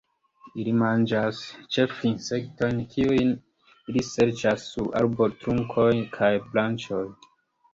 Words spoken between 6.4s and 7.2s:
branĉoj.